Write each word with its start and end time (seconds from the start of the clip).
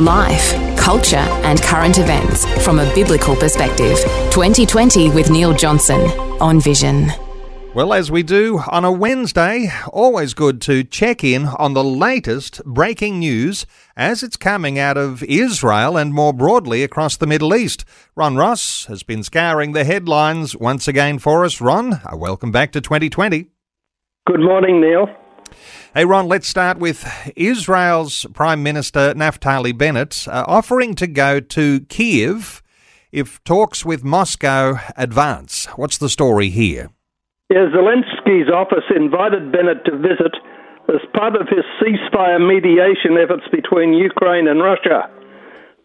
Life, 0.00 0.52
culture, 0.76 1.16
and 1.16 1.62
current 1.62 1.98
events 1.98 2.44
from 2.62 2.80
a 2.80 2.94
biblical 2.94 3.34
perspective. 3.34 3.96
2020 4.30 5.08
with 5.08 5.30
Neil 5.30 5.54
Johnson 5.54 5.98
on 6.38 6.60
Vision. 6.60 7.10
Well, 7.74 7.94
as 7.94 8.10
we 8.10 8.22
do 8.22 8.60
on 8.70 8.84
a 8.84 8.92
Wednesday, 8.92 9.70
always 9.90 10.34
good 10.34 10.60
to 10.62 10.84
check 10.84 11.24
in 11.24 11.46
on 11.46 11.72
the 11.72 11.82
latest 11.82 12.62
breaking 12.66 13.20
news 13.20 13.64
as 13.96 14.22
it's 14.22 14.36
coming 14.36 14.78
out 14.78 14.98
of 14.98 15.22
Israel 15.22 15.96
and 15.96 16.12
more 16.12 16.34
broadly 16.34 16.82
across 16.82 17.16
the 17.16 17.26
Middle 17.26 17.54
East. 17.54 17.86
Ron 18.14 18.36
Ross 18.36 18.84
has 18.86 19.02
been 19.02 19.22
scouring 19.22 19.72
the 19.72 19.84
headlines 19.84 20.54
once 20.54 20.86
again 20.86 21.18
for 21.18 21.42
us. 21.42 21.58
Ron, 21.58 22.02
welcome 22.12 22.52
back 22.52 22.70
to 22.72 22.82
2020. 22.82 23.46
Good 24.26 24.40
morning, 24.40 24.82
Neil. 24.82 25.08
Hey, 25.96 26.04
Ron, 26.04 26.28
let's 26.28 26.46
start 26.46 26.76
with 26.76 27.08
Israel's 27.36 28.26
Prime 28.34 28.62
Minister 28.62 29.14
Naftali 29.14 29.72
Bennett 29.72 30.28
uh, 30.28 30.44
offering 30.46 30.94
to 30.96 31.06
go 31.06 31.40
to 31.40 31.80
Kiev 31.88 32.62
if 33.12 33.42
talks 33.44 33.82
with 33.82 34.04
Moscow 34.04 34.76
advance. 34.98 35.64
What's 35.76 35.96
the 35.96 36.10
story 36.10 36.50
here? 36.50 36.90
Yeah, 37.48 37.72
Zelensky's 37.72 38.52
office 38.52 38.84
invited 38.94 39.50
Bennett 39.50 39.86
to 39.86 39.96
visit 39.96 40.36
as 40.92 41.00
part 41.16 41.34
of 41.34 41.48
his 41.48 41.64
ceasefire 41.80 42.44
mediation 42.44 43.16
efforts 43.16 43.48
between 43.50 43.94
Ukraine 43.94 44.48
and 44.48 44.60
Russia. 44.62 45.08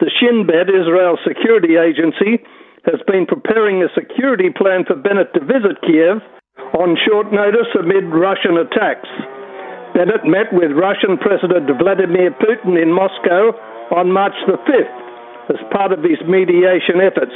The 0.02 0.12
Shin 0.20 0.46
Bet, 0.46 0.68
Israel's 0.68 1.24
security 1.26 1.80
agency, 1.80 2.44
has 2.84 3.00
been 3.08 3.26
preparing 3.26 3.82
a 3.82 3.88
security 3.96 4.50
plan 4.52 4.84
for 4.84 4.98
Bennett 4.98 5.34
to 5.36 5.40
visit 5.40 5.80
Kiev 5.88 6.20
on 6.76 7.00
short 7.00 7.32
notice 7.32 7.72
amid 7.80 8.12
Russian 8.12 8.58
attacks. 8.60 9.08
Bennett 9.94 10.24
met 10.24 10.48
with 10.56 10.72
Russian 10.72 11.20
President 11.20 11.68
Vladimir 11.76 12.32
Putin 12.40 12.80
in 12.82 12.96
Moscow 12.96 13.52
on 13.92 14.12
March 14.12 14.36
the 14.48 14.56
5th 14.64 14.98
as 15.52 15.60
part 15.72 15.92
of 15.92 16.00
his 16.00 16.20
mediation 16.24 17.04
efforts. 17.04 17.36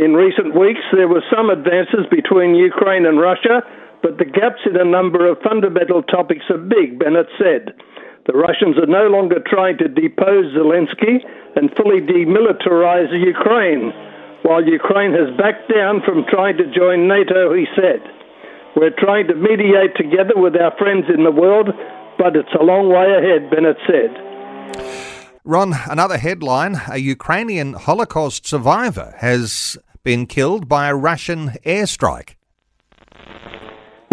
In 0.00 0.16
recent 0.16 0.56
weeks, 0.56 0.80
there 0.96 1.08
were 1.08 1.24
some 1.28 1.50
advances 1.50 2.08
between 2.10 2.54
Ukraine 2.54 3.04
and 3.04 3.20
Russia, 3.20 3.60
but 4.00 4.16
the 4.16 4.24
gaps 4.24 4.64
in 4.64 4.80
a 4.80 4.84
number 4.84 5.28
of 5.28 5.44
fundamental 5.44 6.02
topics 6.02 6.48
are 6.48 6.56
big, 6.56 6.98
Bennett 6.98 7.28
said. 7.36 7.76
The 8.24 8.32
Russians 8.32 8.78
are 8.80 8.88
no 8.88 9.08
longer 9.08 9.40
trying 9.44 9.76
to 9.78 9.88
depose 9.88 10.48
Zelensky 10.56 11.20
and 11.56 11.68
fully 11.76 12.00
demilitarize 12.00 13.12
Ukraine, 13.12 13.92
while 14.40 14.64
Ukraine 14.64 15.12
has 15.12 15.36
backed 15.36 15.68
down 15.68 16.00
from 16.00 16.24
trying 16.30 16.56
to 16.56 16.72
join 16.72 17.08
NATO, 17.08 17.52
he 17.52 17.66
said. 17.76 18.00
We're 18.78 18.94
trying 18.96 19.26
to 19.26 19.34
mediate 19.34 19.96
together 19.96 20.34
with 20.36 20.54
our 20.54 20.72
friends 20.78 21.06
in 21.12 21.24
the 21.24 21.32
world, 21.32 21.70
but 22.16 22.36
it's 22.36 22.54
a 22.54 22.62
long 22.62 22.88
way 22.88 23.10
ahead, 23.10 23.50
Bennett 23.50 23.76
said. 23.90 24.14
Ron, 25.42 25.74
another 25.90 26.16
headline 26.16 26.76
a 26.88 26.98
Ukrainian 26.98 27.72
Holocaust 27.72 28.46
survivor 28.46 29.14
has 29.18 29.76
been 30.04 30.26
killed 30.26 30.68
by 30.68 30.86
a 30.86 30.94
Russian 30.94 31.48
airstrike. 31.66 32.36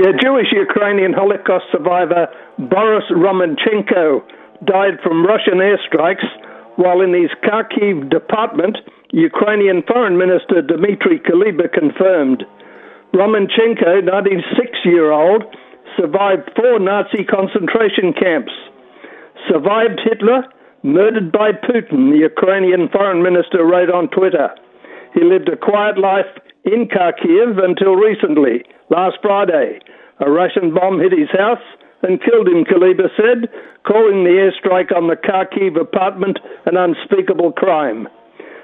Yeah, 0.02 0.14
Jewish 0.20 0.52
Ukrainian 0.52 1.14
Holocaust 1.14 1.66
survivor 1.72 2.26
Boris 2.58 3.06
Romanchenko 3.12 4.24
died 4.66 4.98
from 5.04 5.28
Russian 5.28 5.60
airstrikes 5.60 6.26
while 6.78 7.02
in 7.02 7.14
his 7.14 7.30
Kharkiv 7.44 8.10
department, 8.10 8.78
Ukrainian 9.12 9.84
Foreign 9.84 10.18
Minister 10.18 10.64
Dmitry 10.64 11.20
Kuleba 11.20 11.72
confirmed. 11.72 12.44
Romanchenko, 13.14 14.04
96 14.04 14.80
year 14.86 15.12
old, 15.12 15.44
survived 15.98 16.50
four 16.56 16.80
Nazi 16.80 17.24
concentration 17.24 18.14
camps, 18.14 18.52
survived 19.50 20.02
Hitler, 20.04 20.44
murdered 20.84 21.32
by 21.32 21.52
Putin, 21.52 22.12
the 22.12 22.20
Ukrainian 22.22 22.90
foreign 22.90 23.24
minister 23.24 23.66
wrote 23.66 23.90
on 23.90 24.10
Twitter. 24.10 24.50
He 25.14 25.24
lived 25.24 25.50
a 25.50 25.58
quiet 25.58 25.98
life 25.98 26.30
in 26.66 26.88
Kharkiv 26.88 27.64
until 27.64 27.96
recently, 27.96 28.66
last 28.90 29.18
Friday. 29.22 29.80
A 30.20 30.30
Russian 30.30 30.74
bomb 30.74 31.00
hit 31.00 31.12
his 31.12 31.32
house 31.32 31.64
and 32.04 32.22
killed 32.22 32.48
him, 32.48 32.66
Kuleba 32.66 33.10
said, 33.16 33.50
calling 33.88 34.24
the 34.24 34.38
airstrike 34.38 34.96
on 34.96 35.08
the 35.08 35.16
Kharkiv 35.16 35.80
apartment 35.80 36.40
an 36.66 36.78
unspeakable 36.78 37.54
crime. 37.54 38.08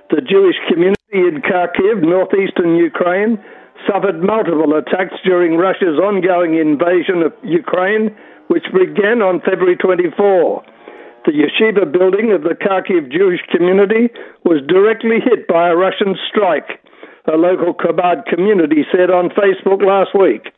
The 0.10 0.22
Jewish 0.22 0.58
community 0.68 0.98
in 1.14 1.42
Kharkiv, 1.42 2.02
northeastern 2.04 2.76
Ukraine, 2.76 3.40
suffered 3.88 4.22
multiple 4.22 4.76
attacks 4.76 5.16
during 5.24 5.58
Russia's 5.58 6.00
ongoing 6.00 6.58
invasion 6.58 7.22
of 7.24 7.34
Ukraine, 7.44 8.16
which 8.48 8.66
began 8.74 9.22
on 9.22 9.42
February 9.42 9.78
24. 9.78 10.64
The 11.26 11.32
yeshiva 11.32 11.92
building 11.92 12.34
of 12.34 12.42
the 12.42 12.58
Kharkiv 12.58 13.12
Jewish 13.12 13.42
community 13.52 14.10
was 14.44 14.66
directly 14.68 15.20
hit 15.24 15.48
by 15.48 15.70
a 15.70 15.76
Russian 15.76 16.16
strike, 16.28 16.82
a 17.32 17.38
local 17.38 17.74
Chabad 17.74 18.26
community 18.26 18.84
said 18.92 19.12
on 19.12 19.30
Facebook 19.30 19.86
last 19.86 20.18
week. 20.18 20.50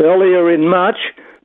Earlier 0.00 0.50
in 0.50 0.66
March, 0.68 0.96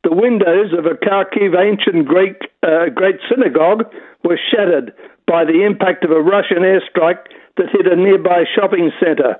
the 0.03 0.15
windows 0.15 0.71
of 0.71 0.85
a 0.85 0.95
Kharkiv 0.95 1.59
ancient 1.59 2.07
Greek, 2.07 2.37
uh, 2.63 2.87
great 2.93 3.19
synagogue 3.29 3.83
were 4.23 4.39
shattered 4.51 4.93
by 5.27 5.43
the 5.43 5.65
impact 5.65 6.05
of 6.05 6.11
a 6.11 6.21
Russian 6.21 6.63
airstrike 6.63 7.25
that 7.57 7.69
hit 7.71 7.91
a 7.91 7.95
nearby 7.95 8.45
shopping 8.55 8.91
center. 8.99 9.35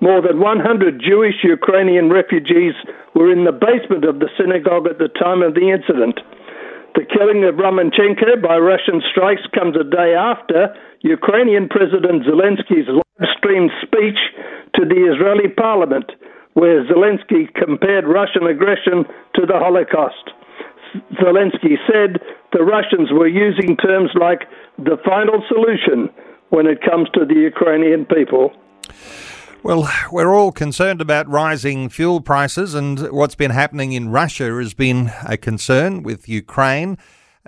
More 0.00 0.22
than 0.22 0.40
100 0.40 1.02
Jewish 1.04 1.44
Ukrainian 1.44 2.08
refugees 2.08 2.72
were 3.14 3.30
in 3.30 3.44
the 3.44 3.52
basement 3.52 4.04
of 4.08 4.18
the 4.18 4.32
synagogue 4.40 4.88
at 4.88 4.96
the 4.96 5.12
time 5.12 5.42
of 5.42 5.52
the 5.52 5.68
incident. 5.68 6.16
The 6.96 7.04
killing 7.04 7.44
of 7.44 7.60
Romanchenko 7.60 8.40
by 8.40 8.56
Russian 8.56 9.04
strikes 9.12 9.44
comes 9.52 9.76
a 9.76 9.84
day 9.84 10.16
after 10.16 10.74
Ukrainian 11.04 11.68
President 11.68 12.24
Zelensky's 12.24 12.88
live 12.88 13.28
streamed 13.36 13.70
speech 13.84 14.18
to 14.74 14.88
the 14.88 15.04
Israeli 15.04 15.52
parliament, 15.52 16.10
where 16.54 16.84
Zelensky 16.88 17.52
compared 17.54 18.08
Russian 18.08 18.48
aggression 18.48 19.04
to 19.36 19.44
the 19.44 19.60
Holocaust. 19.60 20.32
Zelensky 21.20 21.76
said 21.86 22.18
the 22.52 22.64
Russians 22.64 23.12
were 23.12 23.28
using 23.28 23.76
terms 23.76 24.10
like 24.18 24.48
the 24.78 24.96
final 25.04 25.44
solution 25.46 26.08
when 26.48 26.66
it 26.66 26.80
comes 26.82 27.08
to 27.14 27.24
the 27.24 27.38
Ukrainian 27.38 28.04
people. 28.06 28.52
Well, 29.62 29.92
we're 30.10 30.34
all 30.34 30.52
concerned 30.52 31.02
about 31.02 31.28
rising 31.28 31.90
fuel 31.90 32.22
prices, 32.22 32.74
and 32.74 32.98
what's 33.10 33.34
been 33.34 33.50
happening 33.50 33.92
in 33.92 34.08
Russia 34.08 34.44
has 34.54 34.72
been 34.72 35.12
a 35.26 35.36
concern 35.36 36.02
with 36.02 36.30
Ukraine, 36.30 36.96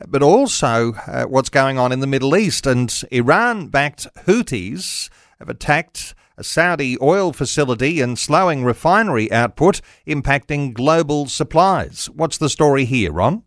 but 0.06 0.22
also 0.22 0.92
uh, 1.06 1.24
what's 1.24 1.48
going 1.48 1.78
on 1.78 1.90
in 1.90 2.00
the 2.00 2.06
Middle 2.06 2.36
East. 2.36 2.66
And 2.66 2.92
Iran 3.10 3.68
backed 3.68 4.06
Houthis 4.26 5.08
have 5.38 5.48
attacked 5.48 6.14
a 6.36 6.44
Saudi 6.44 6.98
oil 7.00 7.32
facility 7.32 8.02
and 8.02 8.18
slowing 8.18 8.62
refinery 8.62 9.32
output, 9.32 9.80
impacting 10.06 10.74
global 10.74 11.28
supplies. 11.28 12.10
What's 12.14 12.36
the 12.36 12.50
story 12.50 12.84
here, 12.84 13.10
Ron? 13.10 13.42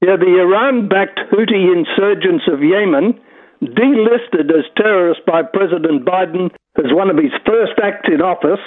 Yeah, 0.00 0.14
the 0.16 0.38
Iran 0.40 0.88
backed 0.88 1.18
Houthi 1.32 1.74
insurgents 1.74 2.44
of 2.46 2.62
Yemen 2.62 3.18
delisted 3.62 4.50
as 4.50 4.64
terrorists 4.76 5.22
by 5.26 5.42
President 5.42 6.04
Biden 6.04 6.50
as 6.78 6.92
one 6.92 7.10
of 7.10 7.16
his 7.16 7.32
first 7.46 7.72
acts 7.82 8.08
in 8.12 8.20
office, 8.20 8.62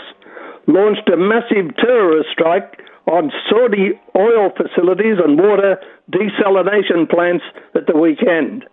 launched 0.67 1.09
a 1.09 1.17
massive 1.17 1.75
terrorist 1.77 2.29
strike 2.33 2.81
on 3.05 3.31
Saudi 3.49 3.97
oil 4.17 4.49
facilities 4.53 5.17
and 5.17 5.37
water 5.37 5.77
desalination 6.11 7.09
plants 7.09 7.43
at 7.75 7.87
the 7.87 7.97
weekend. 7.97 8.65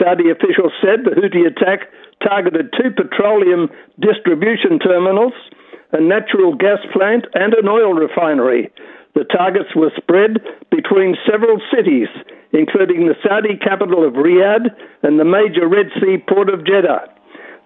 Saudi 0.00 0.28
officials 0.28 0.72
said 0.80 1.04
the 1.04 1.16
Houthi 1.16 1.48
attack 1.48 1.88
targeted 2.22 2.72
two 2.72 2.90
petroleum 2.90 3.68
distribution 4.00 4.78
terminals, 4.78 5.32
a 5.92 6.00
natural 6.00 6.54
gas 6.54 6.80
plant, 6.92 7.24
and 7.34 7.54
an 7.54 7.68
oil 7.68 7.92
refinery. 7.92 8.70
The 9.14 9.24
targets 9.24 9.74
were 9.74 9.92
spread 9.96 10.40
between 10.70 11.16
several 11.24 11.60
cities, 11.72 12.08
including 12.56 13.04
the 13.04 13.20
Saudi 13.20 13.60
capital 13.60 14.00
of 14.08 14.16
Riyadh 14.16 14.72
and 15.04 15.20
the 15.20 15.28
major 15.28 15.68
Red 15.68 15.92
Sea 16.00 16.16
port 16.16 16.48
of 16.48 16.64
Jeddah. 16.64 17.04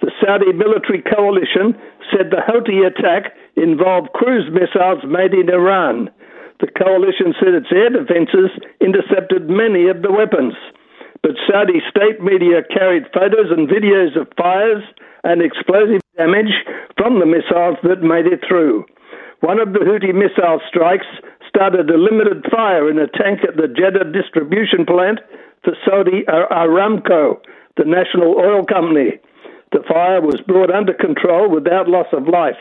The 0.02 0.10
Saudi 0.18 0.50
military 0.50 0.98
coalition 1.06 1.78
said 2.10 2.34
the 2.34 2.42
Houthi 2.42 2.82
attack 2.82 3.36
involved 3.54 4.10
cruise 4.18 4.50
missiles 4.50 5.06
made 5.06 5.30
in 5.30 5.46
Iran. 5.46 6.10
The 6.58 6.72
coalition 6.74 7.38
said 7.38 7.54
its 7.54 7.70
air 7.70 7.94
defenses 7.94 8.50
intercepted 8.80 9.48
many 9.48 9.86
of 9.86 10.02
the 10.02 10.10
weapons. 10.10 10.58
But 11.22 11.38
Saudi 11.46 11.78
state 11.86 12.20
media 12.20 12.66
carried 12.66 13.12
photos 13.14 13.52
and 13.54 13.68
videos 13.68 14.18
of 14.18 14.26
fires 14.36 14.82
and 15.22 15.40
explosive 15.40 16.00
damage 16.16 16.52
from 16.96 17.20
the 17.20 17.28
missiles 17.28 17.76
that 17.84 18.02
made 18.02 18.26
it 18.26 18.40
through. 18.48 18.86
One 19.40 19.60
of 19.60 19.72
the 19.72 19.80
Houthi 19.80 20.12
missile 20.12 20.60
strikes 20.68 21.08
started 21.60 21.90
a 21.90 21.98
limited 22.00 22.40
fire 22.50 22.88
in 22.88 22.96
a 22.96 23.06
tank 23.06 23.44
at 23.44 23.54
the 23.60 23.68
Jeddah 23.68 24.16
distribution 24.16 24.88
plant 24.88 25.20
for 25.60 25.76
Saudi 25.84 26.24
Aramco, 26.24 27.36
the 27.76 27.84
national 27.84 28.32
oil 28.40 28.64
company. 28.64 29.20
The 29.70 29.84
fire 29.84 30.24
was 30.24 30.40
brought 30.40 30.72
under 30.72 30.94
control 30.94 31.52
without 31.52 31.86
loss 31.86 32.08
of 32.16 32.32
life. 32.32 32.56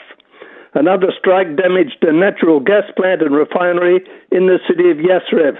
Another 0.75 1.15
strike 1.17 1.55
damaged 1.55 2.03
a 2.03 2.11
natural 2.11 2.59
gas 2.59 2.83
plant 2.99 3.21
and 3.21 3.31
refinery 3.31 4.03
in 4.35 4.51
the 4.51 4.59
city 4.67 4.91
of 4.91 4.99
Yasreb. 4.99 5.55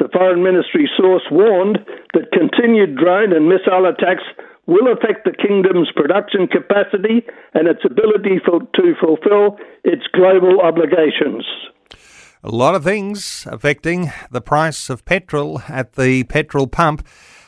The 0.00 0.10
foreign 0.10 0.42
ministry 0.42 0.90
source 0.98 1.22
warned 1.30 1.78
that 2.12 2.34
continued 2.34 2.98
drone 2.98 3.30
and 3.32 3.46
missile 3.46 3.86
attacks 3.86 4.26
will 4.66 4.90
affect 4.90 5.22
the 5.22 5.38
kingdom's 5.38 5.92
production 5.94 6.48
capacity 6.48 7.22
and 7.54 7.68
its 7.68 7.86
ability 7.86 8.42
for, 8.44 8.66
to 8.74 8.98
fulfill 8.98 9.62
its 9.84 10.02
global 10.10 10.58
obligations. 10.58 11.46
A 12.46 12.52
lot 12.54 12.74
of 12.74 12.84
things 12.84 13.48
affecting 13.50 14.12
the 14.30 14.42
price 14.42 14.90
of 14.90 15.06
petrol 15.06 15.62
at 15.66 15.94
the 15.94 16.24
petrol 16.24 16.66
pump. 16.66 17.06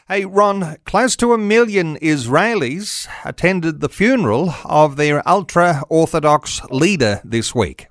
Hey, 0.09 0.25
Ron, 0.25 0.77
close 0.87 1.17
to 1.17 1.35
a 1.35 1.39
million 1.39 1.99
Israelis 1.99 3.07
attended 3.23 3.81
the 3.81 3.91
funeral 3.91 4.55
of 4.65 4.97
their 4.97 5.21
ultra 5.29 5.83
Orthodox 5.91 6.63
leader 6.71 7.21
this 7.23 7.55
week. 7.55 7.89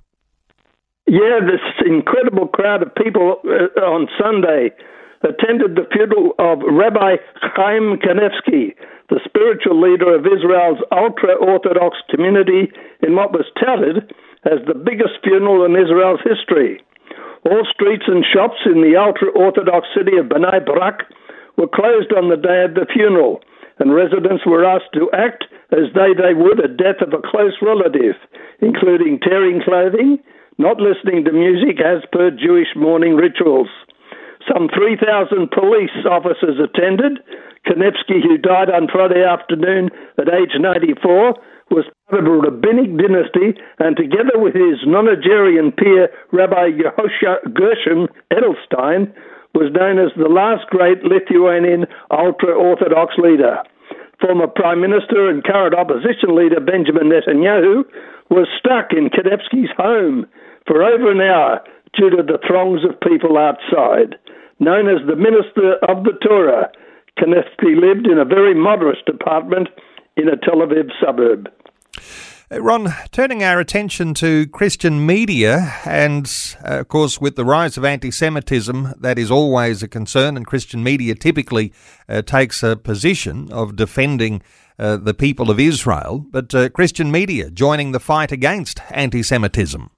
Yeah, 1.06 1.38
this 1.46 1.62
incredible 1.86 2.48
crowd 2.48 2.82
of 2.82 2.92
people 2.96 3.36
uh, 3.46 3.80
on 3.82 4.08
Sunday 4.20 4.74
attended 5.22 5.76
the 5.76 5.86
funeral 5.92 6.34
of 6.40 6.58
Rabbi 6.68 7.22
Chaim 7.54 7.98
Kanevsky, 8.02 8.74
the 9.10 9.20
spiritual 9.24 9.80
leader 9.80 10.12
of 10.12 10.26
Israel's 10.26 10.82
ultra 10.90 11.36
Orthodox 11.36 11.98
community, 12.10 12.66
in 13.00 13.14
what 13.14 13.30
was 13.30 13.46
touted 13.62 14.12
as 14.44 14.58
the 14.66 14.74
biggest 14.74 15.22
funeral 15.22 15.64
in 15.64 15.76
Israel's 15.76 16.20
history. 16.26 16.82
All 17.46 17.62
streets 17.70 18.10
and 18.10 18.26
shops 18.26 18.58
in 18.66 18.82
the 18.82 18.98
ultra 18.98 19.30
Orthodox 19.30 19.86
city 19.94 20.18
of 20.18 20.26
Bnei 20.26 20.66
Brak 20.66 21.06
were 21.56 21.70
closed 21.70 22.10
on 22.10 22.28
the 22.28 22.36
day 22.36 22.66
of 22.66 22.74
the 22.74 22.90
funeral, 22.90 23.38
and 23.78 23.94
residents 23.94 24.42
were 24.44 24.66
asked 24.66 24.90
to 24.94 25.06
act 25.14 25.46
as 25.70 25.94
they, 25.94 26.10
they 26.10 26.34
would 26.34 26.58
a 26.58 26.66
death 26.66 26.98
of 26.98 27.14
a 27.14 27.22
close 27.22 27.54
relative, 27.62 28.18
including 28.58 29.22
tearing 29.22 29.62
clothing, 29.62 30.18
not 30.58 30.82
listening 30.82 31.22
to 31.22 31.30
music 31.30 31.78
as 31.78 32.02
per 32.10 32.34
Jewish 32.34 32.74
mourning 32.74 33.14
rituals. 33.14 33.70
Some 34.50 34.66
3,000 34.74 35.50
police 35.50 35.94
officers 36.02 36.58
attended. 36.58 37.22
Kanevsky, 37.66 38.22
who 38.22 38.38
died 38.38 38.70
on 38.70 38.88
Friday 38.90 39.22
afternoon 39.22 39.90
at 40.18 40.34
age 40.34 40.54
94, 40.58 41.34
was 41.70 41.84
part 42.08 42.22
of 42.22 42.30
a 42.30 42.36
rabbinic 42.36 42.94
dynasty, 42.96 43.58
and 43.78 43.96
together 43.96 44.38
with 44.38 44.54
his 44.54 44.78
nonagerian 44.86 45.76
peer, 45.76 46.08
Rabbi 46.32 46.78
Yehoshua 46.78 47.52
Gershom 47.54 48.06
Edelstein, 48.30 49.12
was 49.54 49.72
known 49.72 49.98
as 49.98 50.12
the 50.16 50.28
last 50.28 50.68
great 50.70 51.02
Lithuanian 51.02 51.86
ultra 52.12 52.54
Orthodox 52.54 53.14
leader. 53.18 53.58
Former 54.20 54.46
Prime 54.46 54.80
Minister 54.80 55.28
and 55.28 55.44
current 55.44 55.74
opposition 55.74 56.36
leader 56.36 56.60
Benjamin 56.60 57.10
Netanyahu 57.10 57.84
was 58.30 58.48
stuck 58.58 58.92
in 58.92 59.10
Kanevsky's 59.10 59.72
home 59.76 60.26
for 60.66 60.82
over 60.82 61.10
an 61.10 61.20
hour 61.20 61.60
due 61.96 62.10
to 62.10 62.22
the 62.22 62.38
throngs 62.46 62.84
of 62.84 63.00
people 63.00 63.36
outside. 63.36 64.16
Known 64.60 64.88
as 64.88 65.06
the 65.06 65.16
Minister 65.16 65.76
of 65.88 66.04
the 66.04 66.16
Torah, 66.24 66.70
Kanevsky 67.18 67.76
lived 67.76 68.06
in 68.06 68.18
a 68.18 68.24
very 68.24 68.54
modest 68.54 69.08
apartment 69.08 69.68
in 70.16 70.28
a 70.28 70.36
Tel 70.36 70.56
Aviv 70.56 70.90
suburb. 71.04 71.48
Uh, 72.50 72.62
Ron, 72.62 72.94
turning 73.10 73.42
our 73.42 73.58
attention 73.58 74.14
to 74.14 74.46
Christian 74.46 75.04
media, 75.04 75.74
and 75.84 76.30
uh, 76.64 76.80
of 76.80 76.88
course, 76.88 77.20
with 77.20 77.34
the 77.34 77.44
rise 77.44 77.76
of 77.76 77.84
anti 77.84 78.10
Semitism, 78.10 78.94
that 79.00 79.18
is 79.18 79.32
always 79.32 79.82
a 79.82 79.88
concern, 79.88 80.36
and 80.36 80.46
Christian 80.46 80.82
media 80.82 81.16
typically 81.16 81.72
uh, 82.08 82.22
takes 82.22 82.62
a 82.62 82.76
position 82.76 83.50
of 83.50 83.74
defending 83.74 84.42
uh, 84.78 84.96
the 84.96 85.14
people 85.14 85.50
of 85.50 85.58
Israel. 85.58 86.24
But 86.30 86.54
uh, 86.54 86.68
Christian 86.68 87.10
media 87.10 87.50
joining 87.50 87.90
the 87.90 88.00
fight 88.00 88.30
against 88.30 88.80
anti 88.90 89.24
Semitism. 89.24 89.90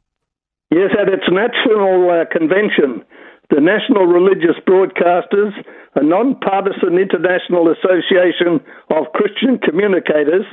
Yes, 0.71 0.91
at 1.01 1.09
its 1.09 1.25
national 1.31 2.11
uh, 2.11 2.25
convention, 2.31 3.05
the 3.51 3.61
National 3.61 4.05
Religious 4.05 4.61
Broadcasters, 4.69 5.57
a 5.95 6.05
non-partisan 6.05 7.01
international 7.01 7.73
association 7.73 8.61
of 8.93 9.13
Christian 9.17 9.57
communicators, 9.59 10.45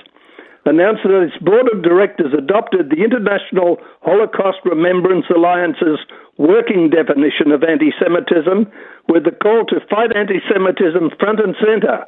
announced 0.65 1.03
that 1.03 1.27
its 1.27 1.38
board 1.44 1.68
of 1.71 1.83
directors 1.83 2.33
adopted 2.33 2.89
the 2.89 3.03
International 3.03 3.77
Holocaust 4.01 4.63
Remembrance 4.63 5.25
Alliance's 5.30 6.00
working 6.38 6.89
definition 6.89 7.51
of 7.51 7.63
anti 7.63 7.92
Semitism 8.00 8.65
with 9.07 9.24
the 9.24 9.36
call 9.44 9.65
to 9.69 9.83
fight 9.91 10.15
anti 10.15 10.39
Semitism 10.50 11.12
front 11.19 11.39
and 11.39 11.56
center 11.59 12.06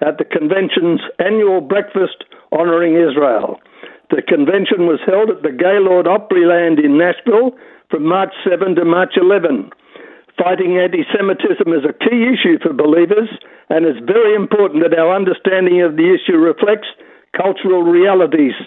at 0.00 0.18
the 0.18 0.24
convention's 0.24 1.00
annual 1.20 1.60
breakfast 1.60 2.24
honoring 2.50 2.96
Israel. 2.96 3.60
The 4.10 4.22
convention 4.22 4.88
was 4.90 5.00
held 5.06 5.30
at 5.30 5.42
the 5.42 5.54
Gaylord 5.54 6.10
Opryland 6.10 6.82
in 6.82 6.98
Nashville 6.98 7.56
from 7.88 8.04
March 8.04 8.34
7 8.42 8.74
to 8.76 8.84
March 8.84 9.14
11. 9.16 9.70
Fighting 10.42 10.74
anti 10.74 11.06
Semitism 11.14 11.70
is 11.70 11.86
a 11.86 11.94
key 11.94 12.26
issue 12.26 12.58
for 12.58 12.74
believers, 12.74 13.30
and 13.70 13.86
it's 13.86 14.02
very 14.02 14.34
important 14.34 14.82
that 14.82 14.98
our 14.98 15.14
understanding 15.14 15.86
of 15.86 15.94
the 15.94 16.10
issue 16.10 16.34
reflects 16.34 16.90
cultural 17.30 17.86
realities, 17.86 18.58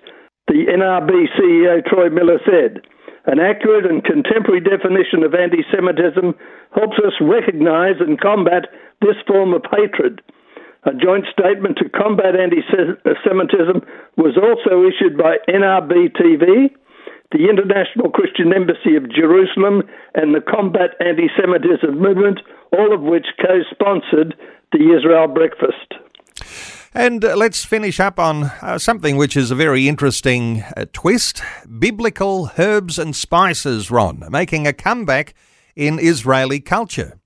the 0.48 0.72
NRB 0.72 1.28
CEO 1.36 1.84
Troy 1.84 2.08
Miller 2.08 2.40
said. 2.48 2.80
An 3.28 3.44
accurate 3.44 3.84
and 3.92 4.08
contemporary 4.08 4.64
definition 4.64 5.28
of 5.28 5.36
anti 5.36 5.68
Semitism 5.68 6.32
helps 6.72 6.96
us 7.04 7.20
recognize 7.20 8.00
and 8.00 8.22
combat 8.24 8.72
this 9.04 9.20
form 9.28 9.52
of 9.52 9.68
hatred. 9.68 10.24
A 10.88 10.96
joint 10.96 11.28
statement 11.28 11.76
to 11.84 11.92
combat 11.92 12.40
anti 12.40 12.64
Semitism 12.72 13.84
was 14.16 14.40
also 14.40 14.88
issued 14.88 15.20
by 15.20 15.44
NRB 15.52 16.16
TV, 16.16 16.72
the 17.32 17.50
International 17.50 18.10
Christian 18.10 18.54
Embassy 18.54 18.96
of 18.96 19.12
Jerusalem, 19.12 19.84
and 20.14 20.34
the 20.34 20.42
Combat 20.42 20.92
Anti 21.00 21.28
Semitism 21.40 22.00
Movement, 22.00 22.40
all 22.72 22.94
of 22.94 23.02
which 23.02 23.26
co 23.42 23.62
sponsored 23.72 24.36
the 24.72 24.96
Israel 24.96 25.28
Breakfast. 25.28 25.94
And 26.94 27.26
uh, 27.26 27.36
let's 27.36 27.66
finish 27.66 28.00
up 28.00 28.20
on 28.20 28.46
uh, 28.62 28.78
something 28.78 29.18
which 29.18 29.36
is 29.36 29.52
a 29.52 29.56
very 29.56 29.90
interesting 29.90 30.64
uh, 30.78 30.86
twist 30.94 31.42
biblical 31.78 32.52
herbs 32.58 32.98
and 32.98 33.14
spices, 33.14 33.92
Ron, 33.92 34.24
making 34.30 34.66
a 34.66 34.72
comeback 34.72 35.34
in 35.76 36.00
Israeli 36.00 36.62
culture. 36.62 37.20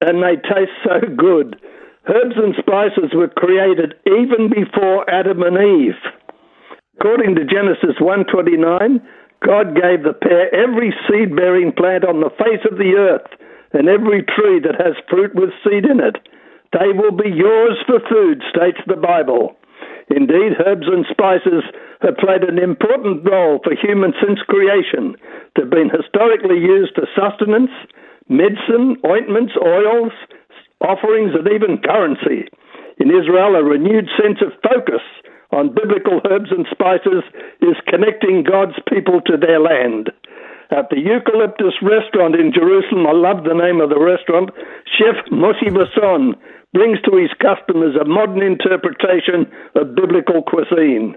And 0.00 0.22
they 0.22 0.36
taste 0.36 0.70
so 0.84 1.00
good. 1.16 1.60
Herbs 2.06 2.36
and 2.36 2.54
spices 2.56 3.12
were 3.12 3.28
created 3.28 3.94
even 4.06 4.48
before 4.48 5.08
Adam 5.10 5.42
and 5.42 5.58
Eve. 5.58 6.17
According 6.98 7.36
to 7.36 7.44
Genesis 7.44 7.94
1:29, 8.00 9.00
God 9.46 9.76
gave 9.78 10.02
the 10.02 10.18
pair 10.18 10.52
every 10.52 10.92
seed-bearing 11.06 11.70
plant 11.78 12.04
on 12.04 12.18
the 12.18 12.30
face 12.30 12.64
of 12.68 12.76
the 12.76 12.96
earth 12.98 13.30
and 13.72 13.88
every 13.88 14.24
tree 14.24 14.58
that 14.58 14.74
has 14.82 14.98
fruit 15.08 15.32
with 15.36 15.54
seed 15.62 15.86
in 15.86 16.00
it. 16.00 16.18
They 16.72 16.90
will 16.90 17.12
be 17.12 17.30
yours 17.30 17.78
for 17.86 18.00
food, 18.00 18.42
states 18.50 18.80
the 18.88 18.96
Bible. 18.96 19.54
Indeed, 20.10 20.58
herbs 20.58 20.88
and 20.88 21.06
spices 21.06 21.62
have 22.02 22.16
played 22.16 22.42
an 22.42 22.58
important 22.58 23.22
role 23.30 23.60
for 23.62 23.76
humans 23.76 24.16
since 24.20 24.42
creation. 24.48 25.14
They've 25.54 25.70
been 25.70 25.90
historically 25.90 26.58
used 26.58 26.96
for 26.96 27.06
sustenance, 27.14 27.70
medicine, 28.28 28.96
ointments, 29.06 29.54
oils, 29.62 30.12
offerings, 30.80 31.30
and 31.38 31.46
even 31.46 31.78
currency. 31.78 32.48
In 32.98 33.14
Israel, 33.14 33.54
a 33.54 33.62
renewed 33.62 34.08
sense 34.18 34.42
of 34.42 34.58
focus 34.66 35.02
on 35.50 35.74
biblical 35.74 36.20
herbs 36.30 36.50
and 36.50 36.66
spices 36.70 37.24
is 37.62 37.76
connecting 37.88 38.44
God's 38.44 38.76
people 38.88 39.20
to 39.26 39.36
their 39.36 39.60
land. 39.60 40.10
At 40.70 40.90
the 40.90 41.00
Eucalyptus 41.00 41.80
restaurant 41.80 42.36
in 42.36 42.52
Jerusalem, 42.52 43.08
I 43.08 43.16
love 43.16 43.44
the 43.44 43.56
name 43.56 43.80
of 43.80 43.88
the 43.88 44.00
restaurant, 44.00 44.50
Chef 44.84 45.16
Moshe 45.32 45.64
Basson 45.72 46.36
brings 46.76 47.00
to 47.08 47.16
his 47.16 47.32
customers 47.40 47.96
a 47.96 48.04
modern 48.04 48.44
interpretation 48.44 49.48
of 49.74 49.96
biblical 49.96 50.44
cuisine. 50.44 51.16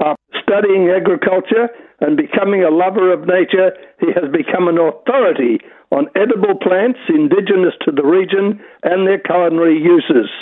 After 0.00 0.40
studying 0.40 0.88
agriculture 0.88 1.68
and 2.00 2.16
becoming 2.16 2.64
a 2.64 2.72
lover 2.72 3.12
of 3.12 3.28
nature, 3.28 3.76
he 4.00 4.08
has 4.16 4.32
become 4.32 4.68
an 4.68 4.80
authority 4.80 5.60
on 5.92 6.08
edible 6.16 6.56
plants 6.56 6.98
indigenous 7.08 7.76
to 7.84 7.92
the 7.92 8.04
region 8.04 8.60
and 8.82 9.06
their 9.06 9.20
culinary 9.20 9.76
uses. 9.76 10.32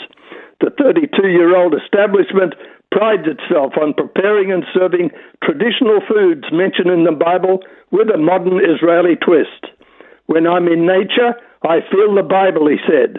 The 0.61 0.71
32 0.79 1.29
year 1.29 1.57
old 1.57 1.75
establishment 1.75 2.55
prides 2.95 3.27
itself 3.27 3.75
on 3.75 3.93
preparing 3.93 4.55
and 4.55 4.63
serving 4.71 5.11
traditional 5.43 5.99
foods 6.07 6.47
mentioned 6.55 6.95
in 6.95 7.03
the 7.03 7.13
Bible 7.13 7.59
with 7.91 8.07
a 8.07 8.19
modern 8.19 8.63
Israeli 8.63 9.19
twist. 9.19 9.75
When 10.27 10.47
I'm 10.47 10.71
in 10.71 10.87
nature, 10.87 11.35
I 11.67 11.83
feel 11.91 12.15
the 12.15 12.23
Bible, 12.23 12.71
he 12.71 12.79
said. 12.87 13.19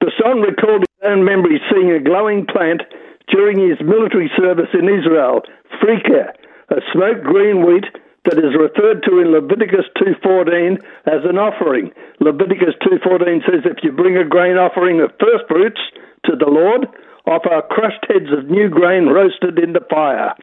Basson 0.00 0.40
recalled 0.40 0.88
his 0.88 1.04
own 1.04 1.22
memories 1.22 1.60
seeing 1.68 1.92
a 1.92 2.00
glowing 2.00 2.48
plant 2.48 2.80
during 3.28 3.60
his 3.60 3.78
military 3.84 4.32
service 4.40 4.72
in 4.72 4.88
Israel, 4.88 5.44
Freekeh, 5.78 6.32
a 6.72 6.80
smoked 6.90 7.22
green 7.22 7.64
wheat 7.64 7.84
that 8.24 8.40
is 8.40 8.56
referred 8.56 9.04
to 9.04 9.20
in 9.20 9.32
Leviticus 9.32 9.86
2:14 10.00 10.80
as 11.06 11.24
an 11.24 11.36
offering. 11.38 11.92
Leviticus 12.20 12.74
2:14 12.80 13.44
says 13.44 13.64
if 13.64 13.84
you 13.84 13.92
bring 13.92 14.16
a 14.16 14.24
grain 14.24 14.56
offering 14.56 15.00
of 15.00 15.12
first 15.20 15.46
fruits 15.48 15.80
to 16.24 16.36
the 16.36 16.48
Lord, 16.48 16.88
offer 17.30 17.62
crushed 17.70 18.02
heads 18.10 18.34
of 18.34 18.50
new 18.50 18.68
grain 18.68 19.06
roasted 19.06 19.58
in 19.62 19.72
the 19.72 19.86
fire. 19.88 20.34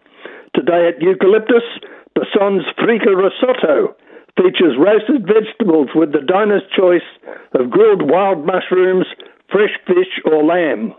Today 0.56 0.88
at 0.88 1.02
Eucalyptus, 1.04 1.68
Basson's 2.16 2.64
Freekeh 2.80 3.12
Risotto 3.12 3.94
features 4.40 4.80
roasted 4.80 5.28
vegetables 5.28 5.90
with 5.94 6.14
the 6.14 6.24
diner's 6.24 6.64
choice 6.72 7.06
of 7.54 7.70
grilled 7.70 8.10
wild 8.10 8.46
mushrooms, 8.46 9.06
fresh 9.52 9.76
fish, 9.86 10.24
or 10.24 10.44
lamb. 10.44 10.94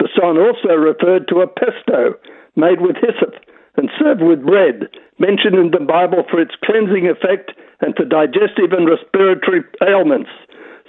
Basson 0.00 0.40
also 0.40 0.72
referred 0.72 1.28
to 1.28 1.44
a 1.44 1.46
pesto 1.46 2.16
made 2.56 2.80
with 2.80 2.96
hyssop 2.96 3.36
and 3.76 3.90
served 4.00 4.22
with 4.22 4.40
bread, 4.44 4.88
mentioned 5.18 5.56
in 5.60 5.70
the 5.70 5.84
Bible 5.84 6.24
for 6.30 6.40
its 6.40 6.56
cleansing 6.64 7.08
effect 7.12 7.52
and 7.80 7.94
for 7.94 8.08
digestive 8.08 8.72
and 8.72 8.88
respiratory 8.88 9.60
ailments. 9.84 10.30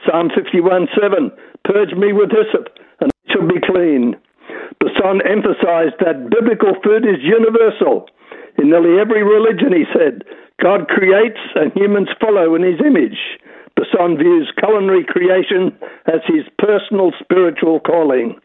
Psalm 0.08 0.30
51 0.32 0.88
7 0.96 1.32
Purge 1.66 1.92
me 2.00 2.14
with 2.14 2.32
hyssop, 2.32 2.72
and 3.02 3.12
I 3.12 3.34
shall 3.34 3.48
be 3.48 3.60
clean. 3.60 4.16
Basson 4.98 5.22
emphasized 5.30 5.96
that 6.00 6.30
biblical 6.30 6.74
food 6.84 7.06
is 7.06 7.22
universal. 7.22 8.08
In 8.58 8.70
nearly 8.70 9.00
every 9.00 9.24
religion, 9.24 9.72
he 9.74 9.86
said, 9.94 10.24
God 10.62 10.88
creates 10.88 11.40
and 11.56 11.72
humans 11.74 12.10
follow 12.20 12.56
in 12.56 12.64
his 12.64 12.82
image. 12.86 13.38
Basson 13.78 14.18
views 14.18 14.52
culinary 14.58 15.06
creation 15.06 15.78
as 16.08 16.22
his 16.26 16.46
personal 16.58 17.12
spiritual 17.20 17.80
calling. 17.80 18.40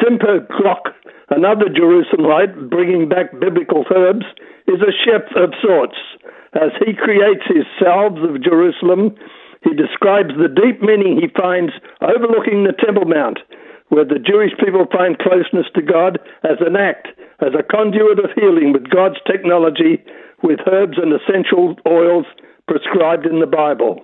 Simper 0.00 0.40
Glock 0.48 0.96
Another 1.30 1.66
Jerusalemite 1.68 2.68
bringing 2.68 3.08
back 3.08 3.32
biblical 3.40 3.84
herbs 3.94 4.26
is 4.68 4.80
a 4.80 4.92
chef 4.92 5.22
of 5.36 5.54
sorts. 5.62 5.96
As 6.54 6.70
he 6.84 6.92
creates 6.92 7.44
his 7.48 7.64
salves 7.80 8.20
of 8.20 8.42
Jerusalem, 8.42 9.16
he 9.64 9.72
describes 9.74 10.36
the 10.36 10.52
deep 10.52 10.82
meaning 10.82 11.16
he 11.16 11.28
finds 11.32 11.72
overlooking 12.02 12.64
the 12.64 12.76
Temple 12.76 13.06
Mount, 13.06 13.38
where 13.92 14.08
the 14.08 14.16
Jewish 14.16 14.56
people 14.56 14.88
find 14.88 15.20
closeness 15.20 15.68
to 15.76 15.84
God 15.84 16.16
as 16.48 16.56
an 16.64 16.80
act, 16.80 17.12
as 17.44 17.52
a 17.52 17.62
conduit 17.62 18.24
of 18.24 18.32
healing 18.32 18.72
with 18.72 18.88
God's 18.88 19.20
technology, 19.28 20.00
with 20.40 20.64
herbs 20.64 20.96
and 20.96 21.12
essential 21.12 21.76
oils 21.84 22.24
prescribed 22.66 23.28
in 23.28 23.44
the 23.44 23.46
Bible. 23.46 24.00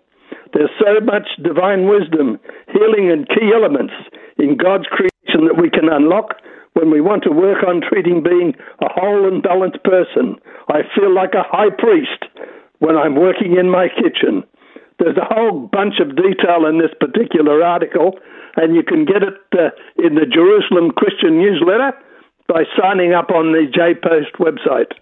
There's 0.53 0.69
so 0.77 1.01
much 1.01 1.25
divine 1.41 1.89
wisdom, 1.89 2.37
healing, 2.69 3.09
and 3.09 3.29
key 3.33 3.49
elements 3.49 3.97
in 4.37 4.61
God's 4.61 4.85
creation 4.93 5.49
that 5.49 5.57
we 5.57 5.73
can 5.73 5.89
unlock 5.89 6.37
when 6.75 6.91
we 6.91 7.01
want 7.01 7.25
to 7.25 7.33
work 7.33 7.65
on 7.67 7.81
treating 7.81 8.23
being 8.23 8.55
a 8.81 8.93
whole 8.93 9.27
and 9.27 9.43
balanced 9.43 9.83
person, 9.83 10.37
I 10.69 10.83
feel 10.95 11.13
like 11.13 11.35
a 11.35 11.43
high 11.43 11.71
priest 11.77 12.23
when 12.79 12.97
I'm 12.97 13.17
working 13.17 13.57
in 13.59 13.69
my 13.69 13.89
kitchen. 13.89 14.45
There's 15.09 15.17
a 15.17 15.35
whole 15.35 15.71
bunch 15.73 16.01
of 16.01 16.17
detail 16.17 16.67
in 16.69 16.77
this 16.77 16.91
particular 17.01 17.65
article, 17.65 18.19
and 18.57 18.77
you 18.77 18.83
can 18.83 19.07
get 19.07 19.23
it 19.23 19.41
uh, 19.55 19.71
in 19.97 20.17
the 20.17 20.27
Jerusalem 20.27 20.91
Christian 20.91 21.39
newsletter 21.39 21.93
by 22.47 22.65
signing 22.79 23.15
up 23.15 23.31
on 23.31 23.53
the 23.53 23.65
JPost 23.73 24.37
website. 24.39 24.93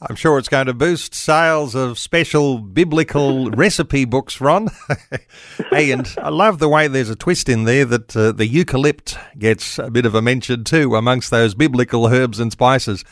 I'm 0.00 0.16
sure 0.16 0.36
it's 0.36 0.48
going 0.48 0.66
to 0.66 0.74
boost 0.74 1.14
sales 1.14 1.76
of 1.76 1.96
special 1.96 2.58
biblical 2.58 3.48
recipe 3.52 4.04
books, 4.04 4.40
Ron. 4.40 4.66
hey, 5.70 5.92
and 5.92 6.12
I 6.18 6.30
love 6.30 6.58
the 6.58 6.68
way 6.68 6.88
there's 6.88 7.08
a 7.08 7.14
twist 7.14 7.48
in 7.48 7.66
there 7.66 7.84
that 7.84 8.16
uh, 8.16 8.32
the 8.32 8.48
eucalypt 8.48 9.16
gets 9.38 9.78
a 9.78 9.92
bit 9.92 10.06
of 10.06 10.16
a 10.16 10.22
mention 10.22 10.64
too 10.64 10.96
amongst 10.96 11.30
those 11.30 11.54
biblical 11.54 12.08
herbs 12.08 12.40
and 12.40 12.50
spices. 12.50 13.04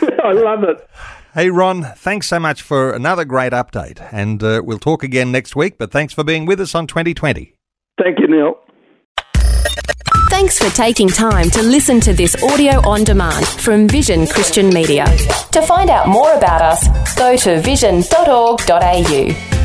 I 0.22 0.30
love 0.30 0.62
it. 0.62 0.88
Hey, 1.34 1.48
Ron, 1.48 1.84
thanks 1.96 2.26
so 2.26 2.38
much 2.38 2.60
for 2.60 2.92
another 2.92 3.24
great 3.24 3.54
update. 3.54 4.06
And 4.12 4.42
uh, 4.42 4.60
we'll 4.62 4.78
talk 4.78 5.02
again 5.02 5.32
next 5.32 5.56
week, 5.56 5.78
but 5.78 5.90
thanks 5.90 6.12
for 6.12 6.22
being 6.22 6.44
with 6.44 6.60
us 6.60 6.74
on 6.74 6.86
2020. 6.86 7.54
Thank 7.98 8.18
you, 8.18 8.28
Neil. 8.28 8.56
Thanks 10.28 10.58
for 10.58 10.68
taking 10.76 11.08
time 11.08 11.48
to 11.50 11.62
listen 11.62 12.00
to 12.00 12.12
this 12.12 12.36
audio 12.42 12.86
on 12.86 13.04
demand 13.04 13.46
from 13.46 13.88
Vision 13.88 14.26
Christian 14.26 14.68
Media. 14.68 15.06
To 15.52 15.62
find 15.62 15.88
out 15.88 16.06
more 16.06 16.34
about 16.34 16.60
us, 16.60 17.16
go 17.16 17.34
to 17.34 17.62
vision.org.au. 17.62 19.61